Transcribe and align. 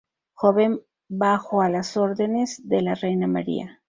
Joven 0.33 0.81
bajo 1.09 1.61
a 1.61 1.69
las 1.69 1.95
órdenes 1.95 2.67
de 2.67 2.81
la 2.81 2.95
Reina 2.95 3.27
María. 3.27 3.79